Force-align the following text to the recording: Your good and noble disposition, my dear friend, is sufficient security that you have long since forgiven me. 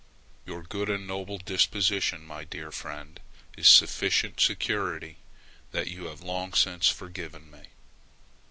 Your 0.47 0.63
good 0.63 0.89
and 0.89 1.05
noble 1.05 1.37
disposition, 1.37 2.25
my 2.25 2.43
dear 2.43 2.71
friend, 2.71 3.19
is 3.55 3.67
sufficient 3.67 4.39
security 4.39 5.17
that 5.73 5.89
you 5.91 6.05
have 6.05 6.21
long 6.21 6.53
since 6.53 6.89
forgiven 6.89 7.51
me. 7.51 7.65